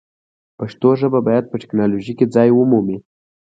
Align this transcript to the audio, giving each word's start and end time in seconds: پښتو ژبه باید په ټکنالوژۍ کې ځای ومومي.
پښتو 0.57 0.89
ژبه 0.99 1.19
باید 1.27 1.45
په 1.51 1.55
ټکنالوژۍ 1.61 2.13
کې 2.19 2.31
ځای 2.35 2.49
ومومي. 2.53 2.97